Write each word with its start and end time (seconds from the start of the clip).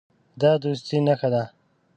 دا 0.41 0.51
د 0.59 0.59
دوستۍ 0.63 0.97
نښه 1.07 1.29
ده. 1.33 1.43